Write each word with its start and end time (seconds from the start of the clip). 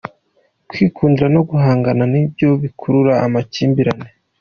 Kwikunda 0.69 1.23
no 1.33 1.41
guhangana 1.49 2.03
ni 2.11 2.21
byo 2.31 2.49
bikurura 2.61 3.13
amakimbirane. 3.25 4.07